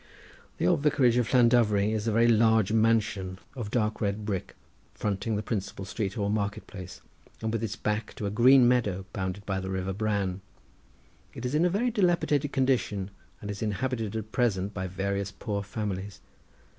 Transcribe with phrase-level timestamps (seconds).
[0.57, 4.55] The old vicarage of Llandovery is a very large mansion of dark red brick,
[4.95, 7.01] fronting the principal street or market place,
[7.39, 10.41] and with its back to a green meadow bounded by the river Bran.
[11.35, 13.11] It is in a very dilapidated condition,
[13.41, 16.19] and is inhabited at present by various poor families.